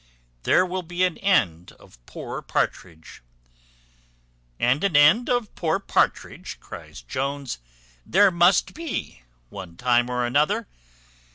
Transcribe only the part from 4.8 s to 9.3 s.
an end of poor Partridge," cries Jones, "there must be,